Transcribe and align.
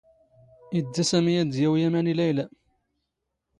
ⵉⴷⴷⴰ 0.77 1.03
ⵙⴰⵎⵉ 1.09 1.33
ⴰⴷ 1.41 1.47
ⴷ 1.51 1.55
ⵢⴰⵡⵉ 1.59 1.81
ⴰⵎⴰⵏ 1.87 2.05
ⵉ 2.11 2.13
ⵍⴰⵢⵍⴰ. 2.17 2.45